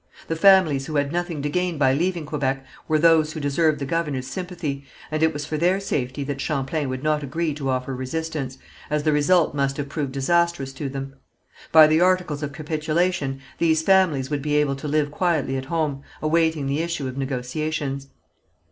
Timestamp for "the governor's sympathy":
3.77-4.83